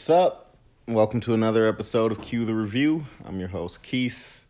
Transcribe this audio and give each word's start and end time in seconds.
What's 0.00 0.08
up? 0.08 0.56
Welcome 0.88 1.20
to 1.20 1.34
another 1.34 1.68
episode 1.68 2.10
of 2.10 2.22
Cue 2.22 2.46
the 2.46 2.54
Review. 2.54 3.04
I'm 3.22 3.38
your 3.38 3.50
host, 3.50 3.82
Keese. 3.82 4.46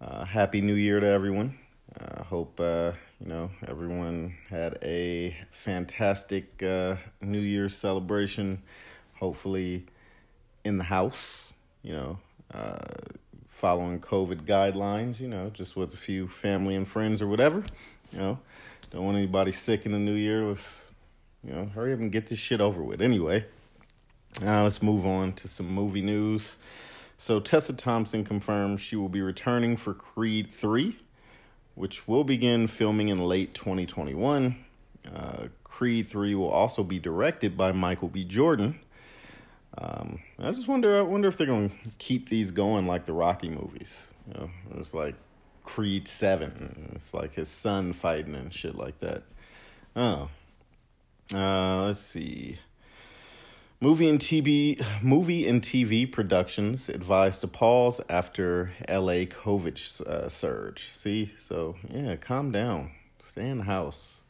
Uh, 0.00 0.24
happy 0.24 0.60
New 0.60 0.74
Year 0.74 0.98
to 0.98 1.06
everyone. 1.06 1.56
I 1.96 2.04
uh, 2.04 2.24
hope 2.24 2.58
uh, 2.58 2.90
you 3.20 3.28
know 3.28 3.52
everyone 3.68 4.34
had 4.48 4.78
a 4.82 5.36
fantastic 5.52 6.60
uh, 6.60 6.96
New 7.20 7.38
Year's 7.38 7.76
celebration. 7.76 8.62
Hopefully, 9.20 9.86
in 10.64 10.78
the 10.78 10.84
house. 10.84 11.52
You 11.84 11.92
know, 11.92 12.18
uh, 12.52 12.78
following 13.46 14.00
COVID 14.00 14.42
guidelines. 14.42 15.20
You 15.20 15.28
know, 15.28 15.50
just 15.50 15.76
with 15.76 15.94
a 15.94 15.96
few 15.96 16.26
family 16.26 16.74
and 16.74 16.86
friends 16.86 17.22
or 17.22 17.28
whatever. 17.28 17.62
You 18.10 18.18
know, 18.18 18.38
don't 18.90 19.04
want 19.04 19.18
anybody 19.18 19.52
sick 19.52 19.86
in 19.86 19.92
the 19.92 20.00
New 20.00 20.14
Year. 20.14 20.42
Let's 20.42 20.90
you 21.44 21.52
know 21.52 21.66
hurry 21.66 21.92
up 21.92 22.00
and 22.00 22.10
get 22.10 22.26
this 22.26 22.40
shit 22.40 22.60
over 22.60 22.82
with. 22.82 23.00
Anyway. 23.00 23.44
Uh, 24.44 24.62
let's 24.62 24.82
move 24.82 25.04
on 25.04 25.32
to 25.34 25.48
some 25.48 25.66
movie 25.66 26.02
news. 26.02 26.56
So, 27.18 27.40
Tessa 27.40 27.74
Thompson 27.74 28.24
confirms 28.24 28.80
she 28.80 28.96
will 28.96 29.10
be 29.10 29.20
returning 29.20 29.76
for 29.76 29.92
Creed 29.92 30.50
3, 30.52 30.98
which 31.74 32.08
will 32.08 32.24
begin 32.24 32.66
filming 32.66 33.08
in 33.08 33.18
late 33.18 33.52
2021. 33.52 34.56
Uh, 35.14 35.48
Creed 35.64 36.06
3 36.06 36.34
will 36.34 36.48
also 36.48 36.82
be 36.82 36.98
directed 36.98 37.56
by 37.56 37.72
Michael 37.72 38.08
B. 38.08 38.24
Jordan. 38.24 38.80
Um, 39.76 40.20
I 40.38 40.50
just 40.50 40.68
wonder, 40.68 40.98
I 40.98 41.02
wonder 41.02 41.28
if 41.28 41.36
they're 41.36 41.46
going 41.46 41.68
to 41.68 41.76
keep 41.98 42.28
these 42.28 42.50
going 42.50 42.86
like 42.86 43.04
the 43.04 43.12
Rocky 43.12 43.50
movies. 43.50 44.12
You 44.26 44.34
know, 44.34 44.50
it's 44.76 44.94
like 44.94 45.14
Creed 45.64 46.08
7. 46.08 46.92
It's 46.94 47.12
like 47.12 47.34
his 47.34 47.48
son 47.48 47.92
fighting 47.92 48.34
and 48.34 48.52
shit 48.52 48.76
like 48.76 48.98
that. 49.00 49.24
Oh. 49.94 50.28
Uh, 51.34 51.84
let's 51.86 52.00
see. 52.00 52.58
Movie 53.82 54.10
and 54.10 54.18
TV, 54.18 54.78
movie 55.02 55.48
and 55.48 55.62
TV 55.62 56.10
productions 56.10 56.90
advised 56.90 57.40
to 57.40 57.48
pause 57.48 57.98
after 58.10 58.72
LA 58.86 59.24
COVID 59.24 60.02
uh, 60.02 60.28
surge. 60.28 60.90
See, 60.92 61.32
so 61.38 61.76
yeah, 61.88 62.16
calm 62.16 62.52
down, 62.52 62.90
stay 63.22 63.48
in 63.48 63.56
the 63.56 63.64
house. 63.64 64.22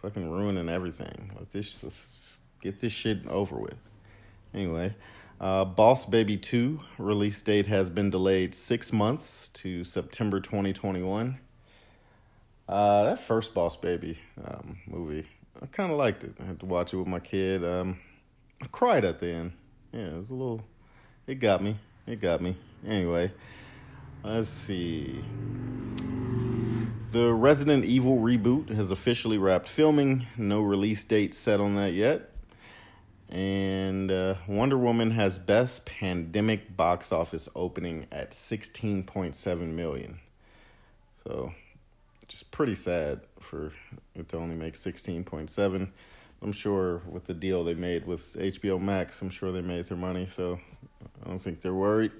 Fucking 0.00 0.30
ruining 0.30 0.70
everything. 0.70 1.32
Let 1.38 1.52
this 1.52 2.38
get 2.62 2.78
this 2.80 2.90
shit 2.90 3.26
over 3.28 3.56
with. 3.56 3.76
Anyway, 4.54 4.94
uh, 5.42 5.66
Boss 5.66 6.06
Baby 6.06 6.38
Two 6.38 6.80
release 6.96 7.42
date 7.42 7.66
has 7.66 7.90
been 7.90 8.08
delayed 8.08 8.54
six 8.54 8.94
months 8.94 9.50
to 9.50 9.84
September 9.84 10.40
twenty 10.40 10.72
twenty 10.72 11.02
one. 11.02 11.38
Uh, 12.66 13.04
that 13.04 13.18
first 13.18 13.52
Boss 13.52 13.76
Baby 13.76 14.18
um, 14.42 14.78
movie, 14.86 15.26
I 15.60 15.66
kind 15.66 15.92
of 15.92 15.98
liked 15.98 16.24
it. 16.24 16.32
I 16.40 16.46
had 16.46 16.60
to 16.60 16.66
watch 16.66 16.94
it 16.94 16.96
with 16.96 17.08
my 17.08 17.20
kid. 17.20 17.62
Um, 17.62 17.98
I 18.62 18.66
cried 18.66 19.04
at 19.04 19.20
the 19.20 19.28
end. 19.28 19.52
Yeah, 19.92 20.08
it 20.08 20.18
was 20.18 20.30
a 20.30 20.34
little. 20.34 20.62
It 21.26 21.36
got 21.36 21.62
me. 21.62 21.76
It 22.06 22.20
got 22.20 22.40
me. 22.40 22.56
Anyway, 22.86 23.32
let's 24.22 24.48
see. 24.48 25.24
The 27.12 27.32
Resident 27.32 27.84
Evil 27.84 28.18
reboot 28.18 28.70
has 28.70 28.90
officially 28.90 29.38
wrapped 29.38 29.68
filming. 29.68 30.26
No 30.36 30.60
release 30.60 31.04
date 31.04 31.32
set 31.32 31.60
on 31.60 31.76
that 31.76 31.92
yet. 31.92 32.30
And 33.28 34.10
uh, 34.10 34.34
Wonder 34.46 34.76
Woman 34.76 35.12
has 35.12 35.38
best 35.38 35.86
pandemic 35.86 36.76
box 36.76 37.12
office 37.12 37.48
opening 37.54 38.06
at 38.12 38.32
16.7 38.32 39.60
million. 39.72 40.18
So, 41.24 41.54
just 42.28 42.50
pretty 42.50 42.74
sad 42.74 43.20
for 43.40 43.72
it 44.14 44.28
to 44.28 44.36
only 44.36 44.56
make 44.56 44.74
16.7. 44.74 45.88
I'm 46.44 46.52
sure 46.52 47.00
with 47.08 47.24
the 47.24 47.32
deal 47.32 47.64
they 47.64 47.72
made 47.72 48.06
with 48.06 48.34
HBO 48.34 48.78
Max, 48.78 49.22
I'm 49.22 49.30
sure 49.30 49.50
they 49.50 49.62
made 49.62 49.86
their 49.86 49.96
money, 49.96 50.26
so 50.26 50.60
I 51.24 51.28
don't 51.28 51.38
think 51.38 51.62
they're 51.62 51.72
worried. 51.72 52.12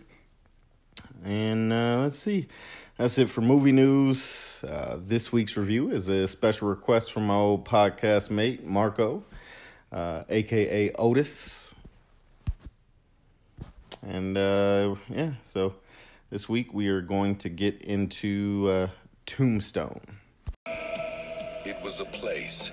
And 1.22 1.70
uh, 1.70 1.98
let's 2.00 2.18
see. 2.18 2.48
That's 2.96 3.18
it 3.18 3.28
for 3.28 3.42
movie 3.42 3.70
news. 3.70 4.64
Uh, 4.66 4.96
this 4.98 5.30
week's 5.30 5.58
review 5.58 5.90
is 5.90 6.08
a 6.08 6.26
special 6.26 6.68
request 6.68 7.12
from 7.12 7.26
my 7.26 7.34
old 7.34 7.66
podcast 7.66 8.30
mate, 8.30 8.64
Marco, 8.64 9.24
uh, 9.92 10.22
aka 10.30 10.90
Otis. 10.92 11.70
And 14.06 14.38
uh, 14.38 14.94
yeah, 15.10 15.32
so 15.42 15.74
this 16.30 16.48
week 16.48 16.72
we 16.72 16.88
are 16.88 17.02
going 17.02 17.36
to 17.36 17.50
get 17.50 17.82
into 17.82 18.68
uh, 18.70 18.88
Tombstone. 19.26 20.00
It 20.66 21.76
was 21.82 22.00
a 22.00 22.06
place 22.06 22.72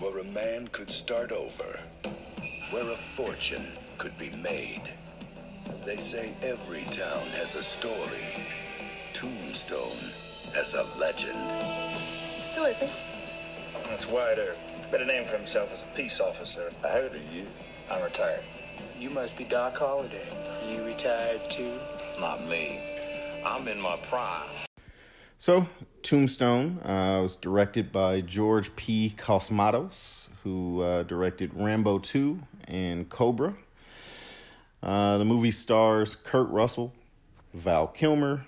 where 0.00 0.20
a 0.20 0.24
man 0.24 0.68
could 0.68 0.90
start 0.90 1.32
over, 1.32 1.80
where 2.70 2.84
a 2.84 2.96
fortune 2.96 3.64
could 3.96 4.16
be 4.16 4.30
made. 4.42 4.82
They 5.84 5.96
say 5.96 6.32
every 6.42 6.82
town 6.84 7.26
has 7.34 7.56
a 7.56 7.62
story. 7.62 8.46
Tombstone 9.12 9.98
has 10.54 10.74
a 10.74 10.84
legend. 11.00 11.34
Who 12.54 12.64
is 12.64 12.80
he? 12.80 13.88
That's 13.90 14.08
Wider. 14.08 14.54
Better 14.92 15.04
name 15.04 15.24
for 15.24 15.36
himself 15.36 15.72
as 15.72 15.82
a 15.82 15.96
peace 15.96 16.20
officer. 16.20 16.70
I 16.84 16.90
heard 16.90 17.12
of 17.12 17.34
you. 17.34 17.44
I'm 17.90 18.02
retired. 18.04 18.44
You 19.00 19.10
must 19.10 19.36
be 19.36 19.44
Doc 19.44 19.76
Holliday. 19.76 20.28
You 20.70 20.84
retired 20.84 21.40
too? 21.50 21.76
Not 22.20 22.46
me. 22.46 23.42
I'm 23.44 23.66
in 23.66 23.80
my 23.80 23.96
prime. 24.08 24.48
So, 25.38 25.68
Tombstone 26.02 26.80
uh, 26.84 27.20
was 27.22 27.36
directed 27.36 27.92
by 27.92 28.20
George 28.20 28.74
P. 28.76 29.14
Cosmatos, 29.16 30.28
who 30.42 30.82
uh, 30.82 31.02
directed 31.02 31.52
Rambo 31.54 31.98
2 31.98 32.38
and 32.66 33.08
Cobra. 33.08 33.54
Uh, 34.82 35.18
the 35.18 35.24
movie 35.24 35.50
stars 35.50 36.16
Kurt 36.16 36.48
Russell, 36.50 36.94
Val 37.52 37.88
Kilmer, 37.88 38.46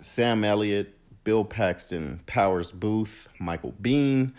Sam 0.00 0.44
Elliott, 0.44 0.94
Bill 1.24 1.44
Paxton, 1.44 2.20
Powers 2.26 2.72
Boothe, 2.72 3.26
Michael 3.38 3.74
Biehn, 3.80 4.32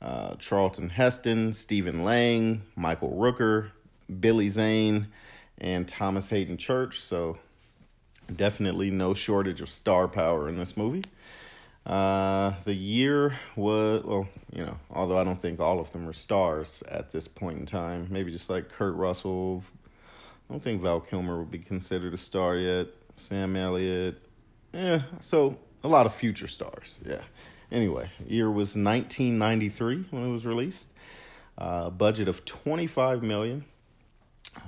uh, 0.00 0.34
Charlton 0.36 0.90
Heston, 0.90 1.52
Stephen 1.52 2.04
Lang, 2.04 2.62
Michael 2.76 3.10
Rooker, 3.10 3.70
Billy 4.20 4.48
Zane, 4.48 5.08
and 5.58 5.88
Thomas 5.88 6.30
Haden 6.30 6.56
Church. 6.56 7.00
So, 7.00 7.38
definitely 8.34 8.90
no 8.90 9.14
shortage 9.14 9.60
of 9.60 9.70
star 9.70 10.08
power 10.08 10.48
in 10.48 10.58
this 10.58 10.76
movie. 10.76 11.02
Uh, 11.86 12.52
the 12.64 12.74
year 12.74 13.38
was, 13.56 14.02
well, 14.04 14.28
you 14.52 14.64
know, 14.64 14.78
although 14.90 15.18
I 15.18 15.24
don't 15.24 15.40
think 15.40 15.58
all 15.58 15.80
of 15.80 15.90
them 15.92 16.06
are 16.06 16.12
stars 16.12 16.82
at 16.88 17.12
this 17.12 17.26
point 17.26 17.58
in 17.58 17.66
time. 17.66 18.08
Maybe 18.10 18.30
just 18.30 18.50
like 18.50 18.68
Kurt 18.68 18.94
Russell. 18.94 19.64
I 20.48 20.52
don't 20.52 20.62
think 20.62 20.82
Val 20.82 21.00
Kilmer 21.00 21.38
would 21.38 21.50
be 21.50 21.58
considered 21.58 22.12
a 22.12 22.18
star 22.18 22.56
yet. 22.56 22.88
Sam 23.16 23.56
Elliott. 23.56 24.20
Yeah, 24.72 25.02
so 25.20 25.58
a 25.82 25.88
lot 25.88 26.06
of 26.06 26.12
future 26.12 26.46
stars. 26.46 27.00
Yeah. 27.04 27.22
Anyway, 27.70 28.10
year 28.26 28.50
was 28.50 28.76
1993 28.76 30.06
when 30.10 30.24
it 30.24 30.32
was 30.32 30.46
released. 30.46 30.88
Uh, 31.56 31.90
budget 31.90 32.28
of 32.28 32.44
25 32.44 33.22
million. 33.22 33.64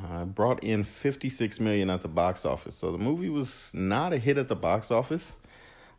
Uh, 0.04 0.24
brought 0.24 0.62
in 0.62 0.84
56 0.84 1.58
million 1.58 1.90
at 1.90 2.02
the 2.02 2.08
box 2.08 2.44
office. 2.44 2.74
So 2.74 2.92
the 2.92 2.98
movie 2.98 3.30
was 3.30 3.70
not 3.74 4.12
a 4.12 4.18
hit 4.18 4.38
at 4.38 4.48
the 4.48 4.56
box 4.56 4.90
office. 4.90 5.36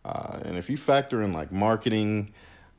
Uh, 0.03 0.39
and 0.43 0.57
if 0.57 0.69
you 0.69 0.77
factor 0.77 1.21
in 1.21 1.33
like 1.33 1.51
marketing, 1.51 2.33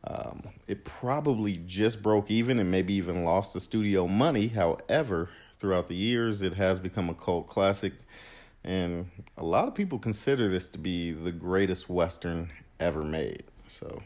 um, 0.04 0.42
it 0.66 0.84
probably 0.84 1.58
just 1.66 2.02
broke 2.02 2.30
even 2.30 2.58
and 2.58 2.70
maybe 2.70 2.94
even 2.94 3.24
lost 3.24 3.54
the 3.54 3.60
studio 3.60 4.08
money. 4.08 4.48
However, 4.48 5.28
throughout 5.58 5.88
the 5.88 5.94
years, 5.94 6.42
it 6.42 6.54
has 6.54 6.80
become 6.80 7.08
a 7.08 7.14
cult 7.14 7.48
classic. 7.48 7.92
And 8.64 9.10
a 9.36 9.44
lot 9.44 9.68
of 9.68 9.74
people 9.74 9.98
consider 9.98 10.48
this 10.48 10.68
to 10.70 10.78
be 10.78 11.12
the 11.12 11.32
greatest 11.32 11.88
Western 11.88 12.50
ever 12.80 13.02
made. 13.02 13.44
So, 13.68 14.02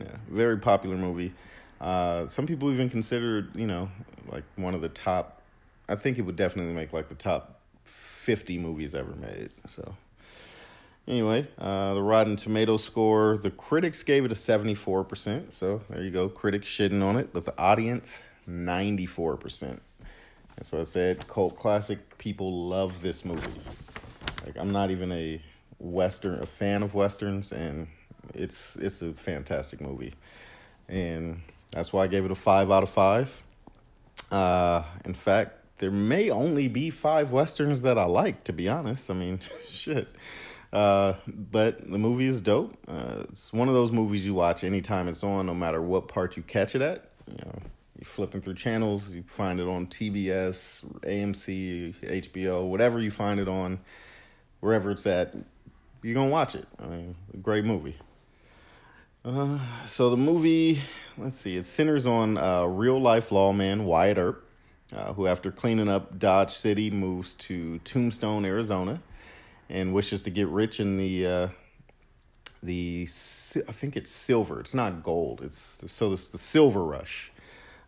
yeah, 0.00 0.16
very 0.28 0.58
popular 0.58 0.96
movie. 0.96 1.32
Uh, 1.80 2.26
some 2.28 2.46
people 2.46 2.72
even 2.72 2.88
consider 2.88 3.48
you 3.54 3.66
know, 3.66 3.88
like 4.30 4.44
one 4.56 4.74
of 4.74 4.80
the 4.80 4.88
top, 4.88 5.42
I 5.88 5.96
think 5.96 6.18
it 6.18 6.22
would 6.22 6.36
definitely 6.36 6.74
make 6.74 6.92
like 6.92 7.08
the 7.08 7.14
top 7.14 7.60
50 7.84 8.58
movies 8.58 8.94
ever 8.94 9.14
made. 9.16 9.50
So, 9.66 9.94
Anyway, 11.08 11.48
uh, 11.58 11.94
the 11.94 12.02
Rotten 12.02 12.36
Tomato 12.36 12.76
score, 12.76 13.38
the 13.38 13.50
critics 13.50 14.02
gave 14.02 14.26
it 14.26 14.30
a 14.30 14.34
74%. 14.34 15.54
So 15.54 15.80
there 15.88 16.02
you 16.02 16.10
go, 16.10 16.28
critics 16.28 16.68
shitting 16.68 17.02
on 17.02 17.16
it, 17.16 17.32
but 17.32 17.46
the 17.46 17.58
audience, 17.58 18.22
94%. 18.46 19.80
That's 20.56 20.70
what 20.70 20.82
I 20.82 20.84
said. 20.84 21.26
Cult 21.26 21.56
classic. 21.56 22.18
People 22.18 22.66
love 22.66 23.00
this 23.00 23.24
movie. 23.24 23.58
Like 24.44 24.58
I'm 24.58 24.70
not 24.70 24.90
even 24.90 25.10
a 25.12 25.40
western, 25.78 26.40
a 26.40 26.46
fan 26.46 26.82
of 26.82 26.94
westerns, 26.94 27.52
and 27.52 27.86
it's 28.34 28.76
it's 28.76 29.00
a 29.00 29.12
fantastic 29.12 29.80
movie, 29.80 30.14
and 30.88 31.42
that's 31.70 31.92
why 31.92 32.04
I 32.04 32.06
gave 32.08 32.24
it 32.24 32.30
a 32.32 32.34
five 32.34 32.70
out 32.70 32.82
of 32.82 32.90
five. 32.90 33.42
Uh, 34.32 34.82
in 35.04 35.14
fact, 35.14 35.52
there 35.78 35.92
may 35.92 36.28
only 36.28 36.66
be 36.66 36.90
five 36.90 37.30
westerns 37.30 37.82
that 37.82 37.96
I 37.96 38.04
like. 38.04 38.42
To 38.44 38.52
be 38.52 38.68
honest, 38.68 39.10
I 39.10 39.14
mean, 39.14 39.38
shit. 39.68 40.08
Uh, 40.72 41.14
but 41.26 41.90
the 41.90 41.98
movie 41.98 42.26
is 42.26 42.40
dope. 42.40 42.76
Uh, 42.86 43.24
it's 43.30 43.52
one 43.52 43.68
of 43.68 43.74
those 43.74 43.90
movies 43.90 44.26
you 44.26 44.34
watch 44.34 44.64
anytime 44.64 45.08
it's 45.08 45.24
on, 45.24 45.46
no 45.46 45.54
matter 45.54 45.80
what 45.80 46.08
part 46.08 46.36
you 46.36 46.42
catch 46.42 46.74
it 46.74 46.82
at. 46.82 47.10
You 47.26 47.36
know, 47.44 47.58
you're 47.98 48.06
flipping 48.06 48.40
through 48.40 48.54
channels, 48.54 49.14
you 49.14 49.24
find 49.26 49.60
it 49.60 49.66
on 49.66 49.86
TBS, 49.86 50.84
AMC, 51.02 51.94
HBO, 52.02 52.68
whatever 52.68 53.00
you 53.00 53.10
find 53.10 53.40
it 53.40 53.48
on, 53.48 53.80
wherever 54.60 54.90
it's 54.90 55.06
at, 55.06 55.34
you're 56.02 56.14
gonna 56.14 56.28
watch 56.28 56.54
it. 56.54 56.66
I 56.78 56.86
mean, 56.86 57.16
great 57.42 57.64
movie. 57.64 57.96
Uh, 59.24 59.58
so 59.84 60.10
the 60.10 60.16
movie, 60.16 60.80
let's 61.16 61.36
see, 61.36 61.56
it 61.56 61.64
centers 61.64 62.06
on 62.06 62.38
uh, 62.38 62.64
real 62.64 63.00
life 63.00 63.32
lawman 63.32 63.84
Wyatt 63.84 64.16
Earp, 64.16 64.48
uh, 64.94 65.12
who 65.14 65.26
after 65.26 65.50
cleaning 65.50 65.88
up 65.88 66.18
Dodge 66.18 66.52
City 66.52 66.90
moves 66.90 67.34
to 67.36 67.78
Tombstone, 67.80 68.44
Arizona, 68.44 69.02
and 69.68 69.92
wishes 69.92 70.22
to 70.22 70.30
get 70.30 70.48
rich 70.48 70.80
in 70.80 70.96
the 70.96 71.26
uh, 71.26 71.48
the 72.62 73.06
I 73.06 73.72
think 73.72 73.96
it's 73.96 74.10
silver. 74.10 74.60
It's 74.60 74.74
not 74.74 75.02
gold. 75.02 75.42
It's 75.42 75.84
so 75.86 76.12
it's 76.12 76.28
the 76.28 76.38
silver 76.38 76.84
rush. 76.84 77.30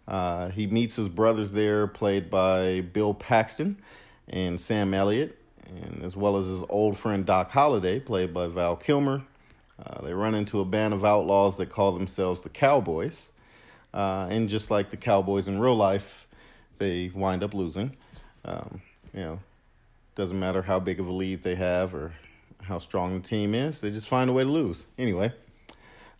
Uh, 0.07 0.49
he 0.49 0.67
meets 0.67 0.97
his 0.97 1.09
brothers 1.09 1.53
there, 1.53 1.87
played 1.87 2.31
by 2.31 2.81
Bill 2.81 3.15
Paxton 3.15 3.81
and 4.29 4.61
Sam 4.61 4.93
Elliott, 4.93 5.39
and 5.69 6.03
as 6.03 6.17
well 6.17 6.37
as 6.37 6.47
his 6.47 6.65
old 6.69 6.97
friend 6.97 7.25
Doc 7.25 7.51
Holliday, 7.51 8.01
played 8.01 8.35
by 8.35 8.49
Val 8.49 8.77
Kilmer. 8.77 9.23
Uh, 9.81 10.03
they 10.03 10.13
run 10.13 10.35
into 10.35 10.61
a 10.61 10.65
band 10.65 10.93
of 10.93 11.05
outlaws 11.05 11.57
that 11.57 11.71
call 11.71 11.93
themselves 11.93 12.43
the 12.43 12.49
Cowboys, 12.49 13.31
uh, 13.95 14.27
and 14.31 14.49
just 14.49 14.71
like 14.71 14.91
the 14.91 14.97
Cowboys 14.97 15.49
in 15.49 15.59
real 15.59 15.77
life, 15.77 16.27
they 16.79 17.11
wind 17.15 17.43
up 17.43 17.55
losing. 17.55 17.97
Um, 18.45 18.83
you 19.15 19.21
know, 19.21 19.39
doesn't 20.21 20.39
matter 20.39 20.61
how 20.61 20.79
big 20.79 21.01
of 21.01 21.07
a 21.07 21.13
lead 21.13 21.43
they 21.45 21.55
have 21.55 21.95
or 21.95 22.13
how 22.61 22.79
strong 22.79 23.15
the 23.15 23.27
team 23.27 23.55
is. 23.55 23.81
They 23.81 23.91
just 23.91 24.07
find 24.07 24.29
a 24.29 24.35
way 24.35 24.45
to 24.45 24.51
lose. 24.51 24.87
Anyway, 24.99 25.33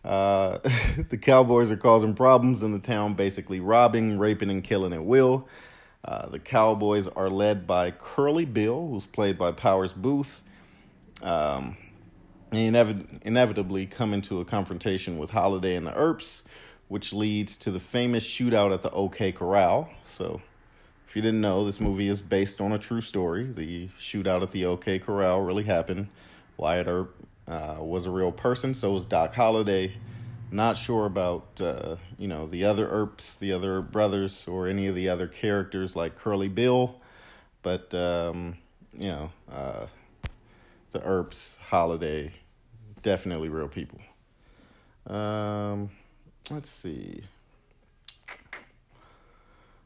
uh, 0.03 0.57
the 1.09 1.19
Cowboys 1.21 1.69
are 1.69 1.77
causing 1.77 2.15
problems 2.15 2.63
in 2.63 2.71
the 2.73 2.79
town, 2.79 3.13
basically 3.13 3.59
robbing, 3.59 4.17
raping, 4.17 4.49
and 4.49 4.63
killing 4.63 4.91
at 4.91 5.05
will. 5.05 5.47
Uh, 6.03 6.27
the 6.29 6.39
Cowboys 6.39 7.07
are 7.09 7.29
led 7.29 7.67
by 7.67 7.91
Curly 7.91 8.45
Bill, 8.45 8.87
who's 8.87 9.05
played 9.05 9.37
by 9.37 9.51
Powers 9.51 9.93
Boothe. 9.93 10.39
Um, 11.21 11.77
and 12.51 12.75
inev- 12.75 13.21
inevitably 13.21 13.85
come 13.85 14.15
into 14.15 14.39
a 14.39 14.45
confrontation 14.45 15.19
with 15.19 15.29
Holliday 15.29 15.75
and 15.75 15.85
the 15.85 15.93
Earps, 15.93 16.43
which 16.87 17.13
leads 17.13 17.55
to 17.57 17.69
the 17.69 17.79
famous 17.79 18.27
shootout 18.27 18.73
at 18.73 18.81
the 18.81 18.89
OK 18.89 19.31
Corral. 19.31 19.91
So, 20.07 20.41
if 21.11 21.15
you 21.17 21.21
didn't 21.21 21.41
know, 21.41 21.65
this 21.65 21.81
movie 21.81 22.07
is 22.07 22.21
based 22.21 22.61
on 22.61 22.71
a 22.71 22.77
true 22.77 23.01
story. 23.01 23.43
The 23.43 23.89
shootout 23.99 24.43
at 24.43 24.51
the 24.51 24.63
OK 24.63 24.97
Corral 24.97 25.41
really 25.41 25.63
happened. 25.63 26.07
Wyatt 26.55 26.87
Earp 26.87 27.13
uh, 27.49 27.75
was 27.79 28.05
a 28.05 28.09
real 28.09 28.31
person, 28.31 28.73
so 28.73 28.93
was 28.93 29.03
Doc 29.03 29.35
Holliday. 29.35 29.95
Not 30.51 30.77
sure 30.77 31.05
about 31.05 31.59
uh, 31.59 31.97
you 32.17 32.29
know 32.29 32.47
the 32.47 32.63
other 32.63 32.87
Earps, 32.87 33.35
the 33.35 33.51
other 33.51 33.81
brothers, 33.81 34.47
or 34.47 34.69
any 34.69 34.87
of 34.87 34.95
the 34.95 35.09
other 35.09 35.27
characters 35.27 35.97
like 35.97 36.15
Curly 36.15 36.47
Bill, 36.47 36.95
but 37.61 37.93
um, 37.93 38.55
you 38.97 39.09
know 39.09 39.31
uh, 39.51 39.87
the 40.93 41.01
Earps, 41.01 41.57
Holliday, 41.71 42.31
definitely 43.03 43.49
real 43.49 43.67
people. 43.67 43.99
Um, 45.07 45.89
let's 46.49 46.69
see. 46.69 47.23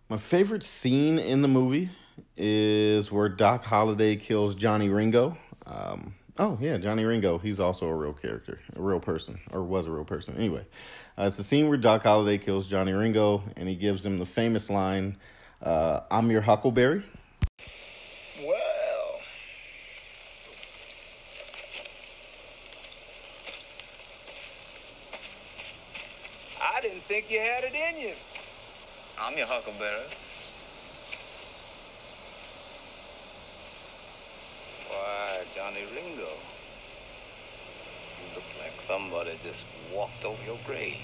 My 0.07 0.17
favorite 0.17 0.63
scene 0.63 1.17
in 1.17 1.41
the 1.41 1.47
movie 1.47 1.89
is 2.37 3.11
where 3.11 3.27
Doc 3.29 3.63
Holliday 3.65 4.15
kills 4.15 4.55
Johnny 4.55 4.89
Ringo. 4.89 5.37
Um, 5.65 6.13
Oh 6.37 6.57
yeah, 6.59 6.77
Johnny 6.77 7.05
Ringo. 7.05 7.37
He's 7.37 7.61
also 7.61 7.87
a 7.87 7.95
real 7.95 8.11
character, 8.11 8.59
a 8.75 8.81
real 8.81 8.99
person, 8.99 9.39
or 9.51 9.63
was 9.63 9.87
a 9.87 9.91
real 9.91 10.03
person. 10.03 10.35
Anyway, 10.35 10.65
uh, 11.17 11.23
it's 11.27 11.37
the 11.37 11.45
scene 11.45 11.69
where 11.69 11.77
Doc 11.77 12.03
Holliday 12.03 12.37
kills 12.37 12.67
Johnny 12.67 12.91
Ringo, 12.91 13.41
and 13.55 13.69
he 13.69 13.75
gives 13.75 14.05
him 14.05 14.17
the 14.17 14.25
famous 14.25 14.69
line, 14.69 15.15
uh, 15.61 16.01
"I'm 16.11 16.29
your 16.29 16.41
Huckleberry." 16.41 17.05
Well, 18.43 19.19
I 26.61 26.81
didn't 26.81 27.03
think 27.03 27.31
you 27.31 27.39
had 27.39 27.63
it 27.63 27.73
in 27.73 28.01
you. 28.01 28.13
I'm 29.35 29.39
your 29.39 29.47
huckleberry. 29.47 30.05
Why, 34.87 35.43
Johnny 35.53 35.81
Ringo. 35.93 36.21
You 38.21 38.33
look 38.33 38.45
like 38.61 38.79
somebody 38.79 39.37
just 39.43 39.65
walked 39.93 40.23
over 40.23 40.41
your 40.45 40.57
grave. 40.65 40.95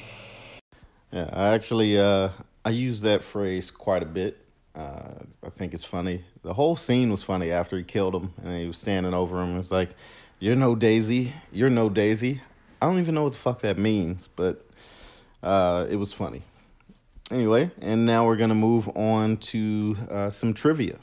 Yeah, 1.11 1.29
I 1.33 1.49
actually 1.49 1.99
uh, 1.99 2.29
I 2.63 2.69
use 2.69 3.01
that 3.01 3.21
phrase 3.21 3.69
quite 3.69 4.01
a 4.01 4.05
bit. 4.05 4.37
Uh, 4.73 5.11
I 5.45 5.49
think 5.49 5.73
it's 5.73 5.83
funny. 5.83 6.23
The 6.43 6.53
whole 6.53 6.77
scene 6.77 7.11
was 7.11 7.23
funny 7.23 7.51
after 7.51 7.75
he 7.75 7.83
killed 7.83 8.15
him, 8.15 8.33
and 8.45 8.61
he 8.61 8.65
was 8.65 8.77
standing 8.77 9.13
over 9.13 9.41
him. 9.41 9.57
It's 9.59 9.71
like, 9.71 9.89
"You're 10.39 10.55
no 10.55 10.73
Daisy. 10.73 11.33
You're 11.51 11.69
no 11.69 11.89
Daisy." 11.89 12.39
I 12.81 12.85
don't 12.85 12.99
even 12.99 13.13
know 13.13 13.23
what 13.23 13.33
the 13.33 13.39
fuck 13.39 13.59
that 13.63 13.77
means, 13.77 14.29
but 14.33 14.65
uh, 15.43 15.85
it 15.89 15.97
was 15.97 16.13
funny. 16.13 16.43
Anyway, 17.31 17.71
and 17.79 18.05
now 18.05 18.25
we're 18.25 18.35
gonna 18.35 18.53
move 18.53 18.89
on 18.89 19.37
to 19.37 19.95
uh, 20.09 20.29
some 20.29 20.53
trivia. 20.53 20.97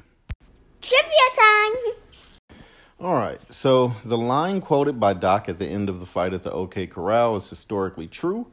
Trivia 0.82 1.06
time! 1.34 2.56
All 3.00 3.14
right, 3.14 3.40
so 3.48 3.96
the 4.04 4.18
line 4.18 4.60
quoted 4.60 5.00
by 5.00 5.14
Doc 5.14 5.48
at 5.48 5.58
the 5.58 5.66
end 5.66 5.88
of 5.88 6.00
the 6.00 6.06
fight 6.06 6.34
at 6.34 6.42
the 6.42 6.52
OK 6.52 6.86
Corral 6.86 7.36
is 7.36 7.48
historically 7.48 8.06
true 8.06 8.46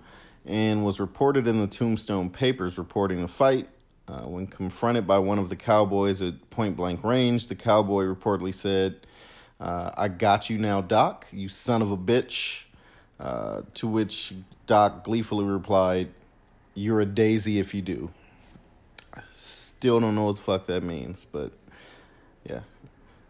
and 0.45 0.85
was 0.85 1.01
reported 1.01 1.47
in 1.47 1.59
the 1.59 1.67
Tombstone 1.67 2.29
papers 2.29 2.77
reporting 2.77 3.21
the 3.21 3.27
fight. 3.27 3.67
Uh, 4.07 4.21
when 4.21 4.47
confronted 4.47 5.05
by 5.05 5.17
one 5.17 5.39
of 5.39 5.49
the 5.49 5.55
cowboys 5.55 6.21
at 6.21 6.49
point 6.51 6.77
blank 6.77 7.03
range, 7.03 7.47
the 7.47 7.55
cowboy 7.55 8.03
reportedly 8.03 8.53
said, 8.53 8.95
uh, 9.59 9.91
I 9.97 10.07
got 10.07 10.49
you 10.49 10.59
now, 10.59 10.79
Doc, 10.79 11.27
you 11.31 11.49
son 11.49 11.81
of 11.81 11.91
a 11.91 11.97
bitch. 11.97 12.63
Uh, 13.17 13.61
to 13.73 13.87
which 13.87 14.33
Doc 14.67 15.05
gleefully 15.05 15.45
replied, 15.45 16.09
You're 16.75 16.99
a 16.99 17.05
daisy 17.05 17.59
if 17.59 17.73
you 17.73 17.81
do. 17.81 18.11
Still 19.33 20.01
don't 20.01 20.13
know 20.13 20.25
what 20.25 20.35
the 20.35 20.41
fuck 20.41 20.67
that 20.67 20.83
means, 20.83 21.25
but 21.31 21.53
yeah. 22.43 22.61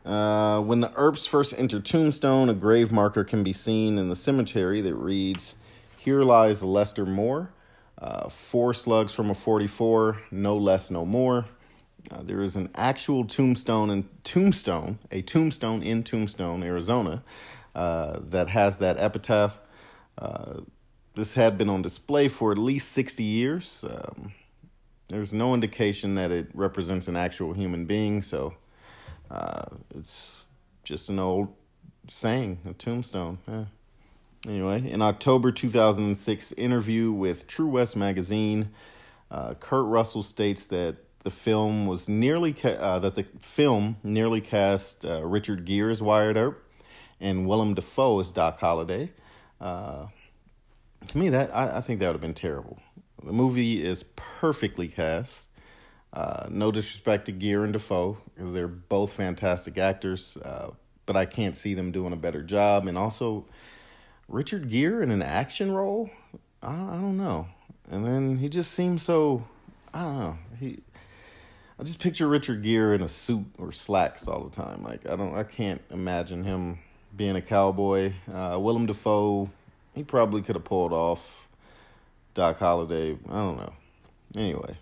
Uh, 0.04 0.62
when 0.62 0.82
the 0.82 0.92
Earps 0.96 1.28
first 1.28 1.54
enter 1.58 1.80
Tombstone, 1.80 2.50
a 2.50 2.54
grave 2.54 2.92
marker 2.92 3.24
can 3.24 3.44
be 3.44 3.54
seen 3.54 3.98
in 3.98 4.10
the 4.10 4.16
cemetery 4.16 4.82
that 4.82 4.96
reads, 4.96 5.56
Here 5.98 6.24
lies 6.24 6.64
Lester 6.64 7.06
Moore. 7.06 7.50
Uh, 7.98 8.30
four 8.30 8.74
slugs 8.74 9.14
from 9.14 9.30
a 9.30 9.34
44, 9.34 10.22
no 10.30 10.58
less, 10.58 10.92
no 10.92 11.06
more. 11.06 11.46
Uh, 12.12 12.22
there 12.22 12.44
is 12.44 12.56
an 12.56 12.70
actual 12.76 13.26
tombstone 13.26 13.90
in 13.90 14.08
Tombstone, 14.24 15.00
a 15.12 15.22
tombstone 15.22 15.82
in 15.82 16.04
Tombstone, 16.04 16.62
Arizona, 16.62 17.24
uh, 17.74 18.20
that 18.30 18.50
has 18.50 18.80
that 18.80 18.98
epitaph. 19.00 19.60
Uh, 21.16 21.20
this 21.20 21.34
had 21.36 21.58
been 21.58 21.70
on 21.70 21.82
display 21.82 22.28
for 22.28 22.52
at 22.52 22.58
least 22.58 22.92
60 22.92 23.24
years. 23.24 23.84
Um, 23.88 24.34
there's 25.08 25.34
no 25.34 25.54
indication 25.54 26.16
that 26.16 26.32
it 26.32 26.48
represents 26.54 27.08
an 27.08 27.16
actual 27.16 27.54
human 27.54 27.86
being, 27.86 28.22
so 28.22 28.54
uh, 29.30 29.66
it's 29.94 30.46
just 30.84 31.10
an 31.10 31.20
old 31.20 31.54
saying, 32.08 32.60
a 32.66 32.74
tombstone. 32.74 33.38
Anyway, 34.48 34.88
in 34.90 35.02
October 35.02 35.52
2006 35.52 36.52
interview 36.54 37.12
with 37.12 37.48
True 37.48 37.68
West 37.68 37.96
magazine, 37.96 38.70
uh, 39.32 39.56
Kurt 39.56 39.88
Russell 39.88 40.22
states 40.24 40.68
that 40.68 40.98
the 41.24 41.32
film 41.32 41.88
was 41.88 42.08
nearly 42.08 42.54
ca- 42.54 42.78
uh, 42.80 43.00
that 43.00 43.16
the 43.16 43.24
film 43.40 43.98
nearly 44.04 44.42
cast 44.42 45.04
uh, 45.04 45.24
Richard 45.26 45.66
Gere 45.66 45.92
as 45.92 46.02
Wyatt 46.02 46.38
Earp 46.38 46.64
and 47.20 47.48
Willem 47.48 47.74
Dafoe 47.74 48.20
as 48.20 48.32
Doc 48.32 48.60
Holliday. 48.60 49.12
To 51.08 51.18
me, 51.18 51.30
that 51.30 51.56
I, 51.56 51.78
I 51.78 51.82
think 51.82 52.00
that 52.00 52.08
would 52.08 52.14
have 52.14 52.22
been 52.22 52.34
terrible. 52.34 52.80
The 53.24 53.32
movie 53.32 53.84
is 53.84 54.04
perfectly 54.16 54.88
cast. 54.88 55.50
Uh, 56.14 56.48
no 56.50 56.72
disrespect 56.72 57.26
to 57.26 57.32
Gere 57.32 57.64
and 57.64 57.74
Dafoe, 57.74 58.18
because 58.34 58.54
they're 58.54 58.68
both 58.68 59.12
fantastic 59.12 59.78
actors, 59.78 60.38
uh, 60.38 60.72
but 61.06 61.18
I 61.18 61.26
can't 61.26 61.56
see 61.56 61.74
them 61.74 61.92
doing 61.92 62.14
a 62.14 62.16
better 62.16 62.42
job. 62.42 62.88
And 62.88 62.98
also, 62.98 63.46
Richard 64.28 64.70
Gere 64.70 65.04
in 65.04 65.12
an 65.12 65.22
action 65.22 65.72
role, 65.72 66.10
I, 66.64 66.74
I 66.74 66.96
don't 66.96 67.18
know. 67.18 67.48
And 67.92 68.06
then 68.06 68.38
he 68.38 68.50
just 68.50 68.72
seems 68.72 69.04
so, 69.04 69.46
I 69.94 70.02
don't 70.02 70.20
know. 70.20 70.38
He, 70.60 70.80
I 71.78 71.84
just 71.84 72.00
picture 72.00 72.28
Richard 72.28 72.64
Gere 72.64 72.96
in 72.96 73.02
a 73.02 73.10
suit 73.10 73.46
or 73.60 73.72
slacks 73.72 74.28
all 74.28 74.44
the 74.46 74.56
time. 74.56 74.84
Like 74.84 75.08
I 75.08 75.16
don't, 75.16 75.36
I 75.36 75.44
can't 75.44 75.82
imagine 75.92 76.44
him 76.46 76.80
being 77.16 77.36
a 77.36 77.42
cowboy. 77.42 78.14
Uh, 78.32 78.58
Willem 78.60 78.86
Dafoe, 78.86 79.50
he 79.96 80.04
probably 80.04 80.42
could 80.42 80.56
have 80.56 80.66
pulled 80.66 80.94
off 80.94 81.48
Doc 82.34 82.60
Holliday. 82.60 83.18
I 83.30 83.40
don't 83.40 83.58
know. 83.58 83.74
Anyway. 84.38 84.78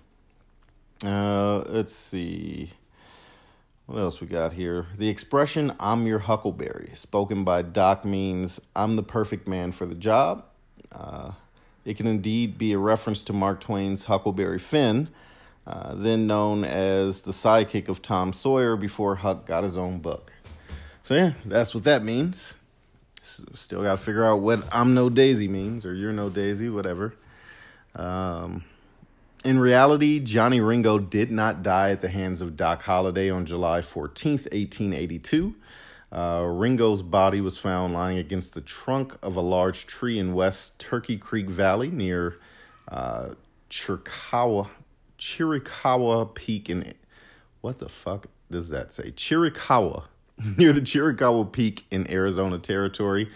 Uh, 1.05 1.60
let's 1.67 1.93
see. 1.93 2.72
What 3.86 4.00
else 4.00 4.22
we 4.22 4.27
got 4.27 4.53
here? 4.53 4.88
The 4.98 5.10
expression 5.10 5.74
"I'm 5.79 6.08
your 6.08 6.20
Huckleberry," 6.20 6.91
spoken 6.93 7.43
by 7.43 7.62
Doc, 7.62 8.05
means 8.05 8.62
"I'm 8.75 8.96
the 8.96 9.03
perfect 9.03 9.48
man 9.48 9.74
for 9.74 9.86
the 9.86 9.96
job." 9.96 10.46
Uh, 10.91 11.34
it 11.84 11.98
can 11.98 12.08
indeed 12.08 12.58
be 12.58 12.72
a 12.72 12.79
reference 12.79 13.24
to 13.25 13.34
Mark 13.34 13.60
Twain's 13.60 14.05
Huckleberry 14.05 14.60
Finn, 14.60 15.10
uh, 15.67 15.96
then 15.96 16.27
known 16.27 16.63
as 16.63 17.24
the 17.24 17.34
sidekick 17.34 17.89
of 17.89 18.01
Tom 18.01 18.32
Sawyer 18.32 18.77
before 18.77 19.15
Huck 19.15 19.46
got 19.46 19.65
his 19.65 19.77
own 19.77 20.00
book. 20.00 20.32
So, 21.03 21.15
yeah, 21.15 21.34
that's 21.43 21.75
what 21.75 21.84
that 21.84 22.03
means. 22.03 22.58
Still 23.24 23.84
got 23.84 23.98
to 23.98 24.03
figure 24.03 24.25
out 24.25 24.42
what 24.42 24.68
I'm 24.72 24.94
no 24.94 25.10
Daisy 25.10 25.48
means, 25.48 25.86
or 25.86 25.94
you're 25.94 26.13
no 26.13 26.30
Daisy, 26.30 26.70
whatever. 26.70 27.15
Um, 27.96 28.63
in 29.44 29.60
reality, 29.60 30.20
Johnny 30.20 30.62
Ringo 30.62 31.00
did 31.00 31.32
not 31.32 31.63
die 31.63 31.92
at 31.92 32.01
the 32.01 32.10
hands 32.10 32.42
of 32.42 32.56
Doc 32.56 32.84
Holliday 32.84 33.30
on 33.30 33.46
July 33.46 33.82
14th, 33.82 34.46
1882. 34.51 35.56
Uh, 36.12 36.46
Ringo's 36.46 37.01
body 37.01 37.42
was 37.42 37.58
found 37.58 37.94
lying 37.94 38.18
against 38.18 38.53
the 38.53 38.62
trunk 38.62 39.18
of 39.24 39.36
a 39.36 39.42
large 39.42 39.88
tree 39.88 40.20
in 40.20 40.34
West 40.34 40.77
Turkey 40.77 41.18
Creek 41.18 41.50
Valley 41.50 41.89
near 41.89 42.38
uh, 42.88 43.30
Chiricahua, 43.70 44.70
Chiricahua 45.18 46.36
Peak 46.36 46.70
in 46.70 46.94
what 47.62 47.80
the 47.80 47.89
fuck 47.89 48.27
does 48.51 48.70
that 48.70 48.94
say? 48.94 49.12
Chiricahua, 49.12 50.03
near 50.58 50.74
the 50.74 50.82
Chiricahua 50.82 51.52
Peak 51.52 51.86
in 51.92 52.10
Arizona 52.10 52.58
Territory. 52.58 53.30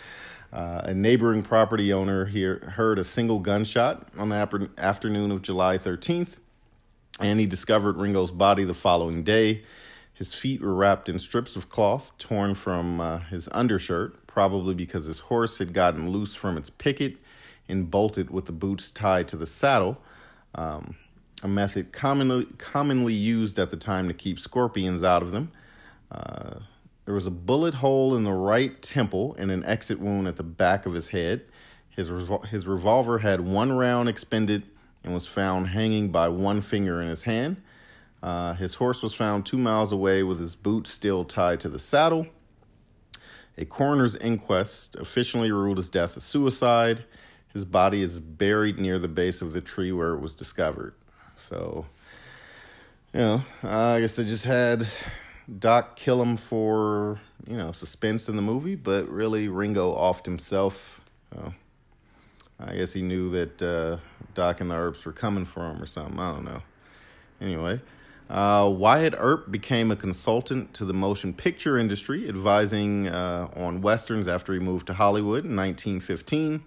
Uh, 0.51 0.81
a 0.85 0.93
neighboring 0.93 1.43
property 1.43 1.91
owner 1.91 2.25
here 2.25 2.59
heard 2.75 2.97
a 2.97 3.03
single 3.03 3.39
gunshot 3.39 4.07
on 4.17 4.29
the 4.29 4.69
afternoon 4.77 5.31
of 5.31 5.41
July 5.41 5.77
13th, 5.77 6.37
and 7.19 7.39
he 7.39 7.45
discovered 7.45 7.97
Ringo's 7.97 8.31
body 8.31 8.63
the 8.63 8.73
following 8.73 9.23
day. 9.23 9.63
His 10.13 10.33
feet 10.33 10.61
were 10.61 10.73
wrapped 10.73 11.09
in 11.09 11.19
strips 11.19 11.55
of 11.55 11.69
cloth 11.69 12.17
torn 12.17 12.55
from 12.55 12.99
uh, 12.99 13.19
his 13.19 13.49
undershirt, 13.51 14.25
probably 14.25 14.73
because 14.73 15.05
his 15.05 15.19
horse 15.19 15.57
had 15.57 15.73
gotten 15.73 16.09
loose 16.09 16.33
from 16.33 16.57
its 16.57 16.69
picket 16.69 17.17
and 17.69 17.91
bolted 17.91 18.29
with 18.31 18.45
the 18.45 18.51
boots 18.51 18.89
tied 18.89 19.27
to 19.27 19.35
the 19.35 19.45
saddle, 19.45 19.97
um, 20.55 20.95
a 21.43 21.47
method 21.47 21.91
commonly 21.91 22.47
commonly 22.57 23.13
used 23.13 23.59
at 23.59 23.69
the 23.69 23.77
time 23.77 24.07
to 24.07 24.13
keep 24.13 24.39
scorpions 24.39 25.03
out 25.03 25.21
of 25.21 25.31
them. 25.31 25.51
Uh, 26.09 26.59
there 27.07 27.15
was 27.15 27.25
a 27.25 27.31
bullet 27.31 27.75
hole 27.75 28.17
in 28.17 28.25
the 28.25 28.33
right 28.33 28.81
temple 28.81 29.33
and 29.39 29.49
an 29.49 29.63
exit 29.63 29.97
wound 29.97 30.27
at 30.27 30.35
the 30.35 30.43
back 30.43 30.85
of 30.85 30.91
his 30.91 31.07
head. 31.07 31.45
His, 31.89 32.09
revol- 32.09 32.45
his 32.47 32.67
revolver 32.67 33.19
had 33.19 33.39
one 33.39 33.71
round 33.71 34.09
expended 34.09 34.67
and 35.05 35.13
was 35.13 35.25
found 35.25 35.69
hanging 35.69 36.11
by 36.11 36.27
one 36.27 36.59
finger 36.59 37.01
in 37.01 37.07
his 37.07 37.23
hand. 37.23 37.61
Uh, 38.21 38.55
his 38.55 38.73
horse 38.73 39.01
was 39.01 39.13
found 39.13 39.45
two 39.45 39.57
miles 39.57 39.93
away 39.93 40.21
with 40.21 40.37
his 40.37 40.53
boots 40.53 40.91
still 40.91 41.23
tied 41.23 41.61
to 41.61 41.69
the 41.69 41.79
saddle. 41.79 42.27
A 43.57 43.63
coroner's 43.63 44.17
inquest 44.17 44.97
officially 44.97 45.49
ruled 45.49 45.77
his 45.77 45.87
death 45.87 46.17
a 46.17 46.19
suicide. 46.19 47.05
His 47.53 47.63
body 47.63 48.01
is 48.01 48.19
buried 48.19 48.77
near 48.77 48.99
the 48.99 49.07
base 49.07 49.41
of 49.41 49.53
the 49.53 49.61
tree 49.61 49.93
where 49.93 50.13
it 50.13 50.19
was 50.19 50.35
discovered. 50.35 50.93
So, 51.37 51.85
you 53.13 53.21
know, 53.21 53.41
I 53.63 54.01
guess 54.01 54.17
they 54.17 54.25
just 54.25 54.43
had 54.43 54.85
Doc 55.59 55.95
kill 55.95 56.21
him 56.21 56.37
for 56.37 57.19
you 57.47 57.57
know 57.57 57.71
suspense 57.71 58.27
in 58.27 58.35
the 58.35 58.41
movie, 58.41 58.75
but 58.75 59.07
really 59.09 59.47
Ringo 59.47 59.95
offed 59.95 60.25
himself. 60.25 61.01
I 62.59 62.75
guess 62.75 62.93
he 62.93 63.01
knew 63.01 63.29
that 63.31 63.61
uh, 63.61 63.97
Doc 64.33 64.61
and 64.61 64.71
the 64.71 64.75
Earps 64.75 65.05
were 65.05 65.13
coming 65.13 65.45
for 65.45 65.69
him 65.69 65.81
or 65.81 65.85
something. 65.85 66.19
I 66.19 66.33
don't 66.33 66.45
know. 66.45 66.63
Anyway, 67.39 67.81
uh, 68.29 68.71
Wyatt 68.73 69.13
Earp 69.15 69.51
became 69.51 69.91
a 69.91 69.95
consultant 69.95 70.73
to 70.73 70.85
the 70.85 70.93
motion 70.93 71.33
picture 71.33 71.77
industry, 71.77 72.27
advising 72.27 73.07
uh, 73.07 73.49
on 73.55 73.81
westerns 73.81 74.27
after 74.27 74.53
he 74.53 74.59
moved 74.59 74.87
to 74.87 74.95
Hollywood 74.95 75.45
in 75.45 75.55
1915. 75.55 76.63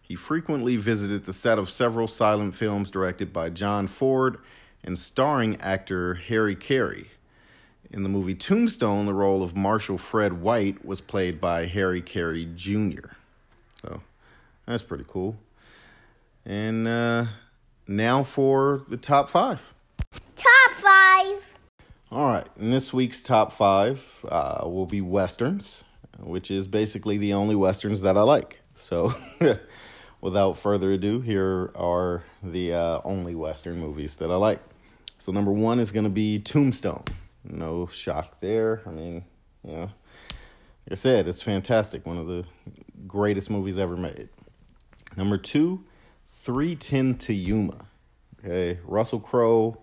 He 0.00 0.16
frequently 0.16 0.76
visited 0.76 1.24
the 1.24 1.32
set 1.32 1.58
of 1.58 1.70
several 1.70 2.08
silent 2.08 2.56
films 2.56 2.90
directed 2.90 3.32
by 3.32 3.48
John 3.50 3.86
Ford 3.86 4.38
and 4.82 4.98
starring 4.98 5.56
actor 5.60 6.14
Harry 6.14 6.56
Carey. 6.56 7.12
In 7.92 8.04
the 8.04 8.08
movie 8.08 8.34
Tombstone, 8.34 9.04
the 9.04 9.12
role 9.12 9.42
of 9.42 9.54
Marshal 9.54 9.98
Fred 9.98 10.40
White 10.40 10.82
was 10.82 11.02
played 11.02 11.42
by 11.42 11.66
Harry 11.66 12.00
Carey 12.00 12.48
Jr. 12.56 13.10
So 13.74 14.00
that's 14.64 14.82
pretty 14.82 15.04
cool. 15.06 15.36
And 16.46 16.88
uh, 16.88 17.26
now 17.86 18.22
for 18.22 18.82
the 18.88 18.96
top 18.96 19.28
five. 19.28 19.74
Top 20.34 20.72
five. 20.76 21.54
All 22.10 22.28
right, 22.28 22.46
in 22.58 22.70
this 22.70 22.94
week's 22.94 23.20
top 23.20 23.52
five 23.52 24.24
uh, 24.26 24.62
will 24.64 24.86
be 24.86 25.02
westerns, 25.02 25.84
which 26.18 26.50
is 26.50 26.66
basically 26.66 27.18
the 27.18 27.34
only 27.34 27.54
westerns 27.54 28.00
that 28.00 28.16
I 28.16 28.22
like. 28.22 28.62
So, 28.74 29.12
without 30.22 30.56
further 30.56 30.92
ado, 30.92 31.20
here 31.20 31.70
are 31.74 32.22
the 32.42 32.72
uh, 32.72 33.00
only 33.04 33.34
western 33.34 33.78
movies 33.78 34.16
that 34.16 34.30
I 34.30 34.36
like. 34.36 34.60
So, 35.18 35.30
number 35.30 35.52
one 35.52 35.78
is 35.78 35.92
going 35.92 36.04
to 36.04 36.10
be 36.10 36.38
Tombstone. 36.38 37.04
No 37.44 37.86
shock 37.86 38.40
there. 38.40 38.82
I 38.86 38.90
mean, 38.90 39.24
you 39.64 39.72
know, 39.72 39.80
like 39.80 40.92
I 40.92 40.94
said, 40.94 41.28
it's 41.28 41.42
fantastic. 41.42 42.06
One 42.06 42.18
of 42.18 42.26
the 42.26 42.44
greatest 43.06 43.50
movies 43.50 43.78
ever 43.78 43.96
made. 43.96 44.28
Number 45.16 45.38
two, 45.38 45.84
310 46.28 47.18
to 47.18 47.34
Yuma. 47.34 47.86
Okay, 48.38 48.78
Russell 48.84 49.20
Crowe. 49.20 49.82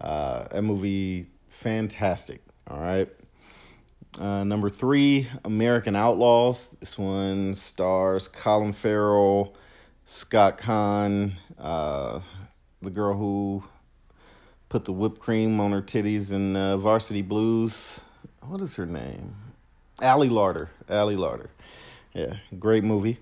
Uh, 0.00 0.46
that 0.48 0.62
movie, 0.62 1.26
fantastic. 1.48 2.42
All 2.68 2.80
right. 2.80 3.08
Uh, 4.20 4.44
number 4.44 4.70
three, 4.70 5.28
American 5.44 5.94
Outlaws. 5.94 6.70
This 6.80 6.96
one 6.96 7.54
stars 7.54 8.28
Colin 8.28 8.72
Farrell, 8.72 9.54
Scott 10.06 10.58
Caan, 10.58 11.34
uh, 11.58 12.20
the 12.80 12.90
girl 12.90 13.16
who 13.16 13.64
put 14.76 14.84
the 14.84 14.92
whipped 14.92 15.20
cream 15.20 15.58
on 15.58 15.72
her 15.72 15.80
titties 15.80 16.30
in 16.30 16.54
uh, 16.54 16.76
Varsity 16.76 17.22
Blues. 17.22 17.98
What 18.42 18.60
is 18.60 18.74
her 18.74 18.84
name? 18.84 19.34
Ali 20.02 20.28
Larter. 20.28 20.68
Ali 20.90 21.16
Larter. 21.16 21.48
Yeah, 22.12 22.34
great 22.58 22.84
movie. 22.84 23.18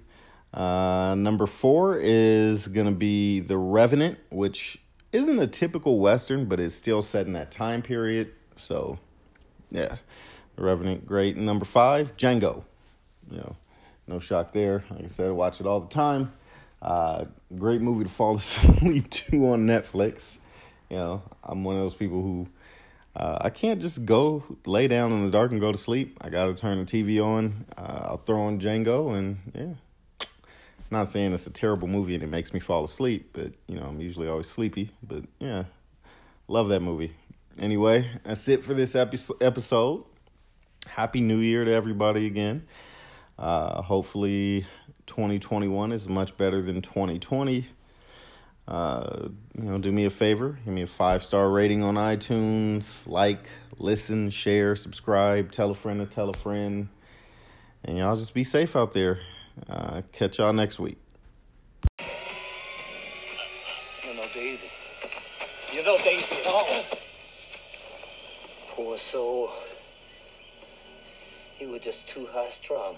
Uh, 0.53 1.15
number 1.17 1.47
four 1.47 1.97
is 2.03 2.67
going 2.67 2.89
to 2.89 2.93
be 2.93 3.39
The 3.39 3.57
Revenant, 3.57 4.19
which 4.31 4.79
isn't 5.13 5.39
a 5.39 5.47
typical 5.47 6.01
Western, 6.01 6.47
but 6.47 6.59
is 6.59 6.75
still 6.75 7.03
set 7.03 7.29
in 7.29 7.35
that 7.35 7.53
time 7.53 7.83
period. 7.83 8.33
So, 8.57 8.99
yeah, 9.71 9.99
The 10.57 10.65
Revenant, 10.65 11.07
great. 11.07 11.37
And 11.37 11.47
number 11.47 11.65
five, 11.65 12.17
Django. 12.17 12.65
You 13.31 13.37
know, 13.37 13.57
no 14.09 14.19
shock 14.19 14.53
there. 14.53 14.83
Like 14.91 15.05
I 15.05 15.07
said, 15.07 15.29
I 15.29 15.31
watch 15.31 15.61
it 15.61 15.69
all 15.69 15.79
the 15.79 15.95
time. 15.95 16.33
Uh, 16.83 17.27
great 17.57 17.81
movie 17.81 18.03
to 18.03 18.11
fall 18.11 18.35
asleep 18.39 19.09
to 19.09 19.51
on 19.51 19.69
Netflix. 19.69 20.39
You 20.91 20.97
know, 20.97 21.23
I'm 21.43 21.65
one 21.65 21.77
of 21.77 21.83
those 21.83 21.95
people 21.95 22.23
who 22.23 22.49
uh, 23.17 23.39
I 23.41 23.51
can't 23.51 23.81
just 23.81 24.05
go 24.05 24.43
lay 24.67 24.89
down 24.89 25.13
in 25.13 25.25
the 25.25 25.31
dark 25.31 25.53
and 25.53 25.61
go 25.61 25.71
to 25.71 25.79
sleep. 25.79 26.19
I 26.21 26.29
got 26.29 26.47
to 26.47 26.55
turn 26.55 26.79
the 26.79 26.85
TV 26.85 27.25
on. 27.25 27.65
Uh, 27.77 28.01
I'll 28.09 28.17
throw 28.19 28.43
on 28.43 28.61
Django, 28.61 29.17
and 29.17 29.39
yeah. 29.55 30.27
Not 30.91 31.09
saying 31.09 31.33
it's 31.33 31.47
a 31.47 31.51
terrible 31.51 31.89
movie 31.89 32.15
and 32.15 32.23
it 32.23 32.29
makes 32.29 32.53
me 32.53 32.61
fall 32.61 32.85
asleep, 32.85 33.31
but 33.33 33.53
you 33.67 33.81
know 33.81 33.87
I'm 33.87 34.01
usually 34.01 34.29
always 34.29 34.49
sleepy. 34.49 34.91
But 35.03 35.25
yeah, 35.41 35.65
love 36.47 36.69
that 36.69 36.81
movie. 36.81 37.15
Anyway, 37.59 38.11
that's 38.23 38.47
it 38.49 38.63
for 38.63 38.75
this 38.75 38.95
episode. 38.95 40.05
Happy 40.87 41.21
New 41.21 41.39
Year 41.39 41.65
to 41.65 41.73
everybody 41.73 42.27
again. 42.27 42.67
Uh, 43.39 43.83
hopefully, 43.83 44.67
2021 45.07 45.93
is 45.93 46.09
much 46.09 46.37
better 46.37 46.63
than 46.63 46.83
2020. 46.83 47.67
Uh, 48.67 49.29
you 49.59 49.65
know, 49.65 49.79
do 49.79 49.93
me 49.93 50.07
a 50.07 50.11
favor, 50.11 50.59
give 50.65 50.73
me 50.73 50.83
a 50.83 50.87
five 50.87 51.23
star 51.23 51.51
rating 51.51 51.83
on 51.83 51.97
iTunes, 51.97 53.07
like, 53.07 53.47
listen, 53.79 54.31
share, 54.31 54.75
subscribe, 54.75 55.53
tell 55.53 55.71
a 55.71 55.75
friend 55.75 56.01
to 56.01 56.07
tell 56.07 56.31
a 56.31 56.35
friend, 56.35 56.89
and 57.85 57.99
y'all 57.99 58.17
just 58.17 58.33
be 58.33 58.43
safe 58.43 58.75
out 58.75 58.95
there. 58.95 59.21
Uh, 59.69 60.01
catch 60.13 60.39
y'all 60.39 60.55
next 60.55 60.79
week. 60.79 60.97
You 62.01 62.07
know 64.17 64.27
Daisy. 64.33 64.71
You 65.73 65.85
know 65.85 65.97
Daisy 66.03 66.41
at 66.41 66.47
all. 66.47 66.85
Poor 68.71 68.97
soul. 68.97 69.51
He 71.59 71.67
was 71.67 71.81
just 71.81 72.09
too 72.09 72.27
high 72.33 72.49
strung. 72.49 72.97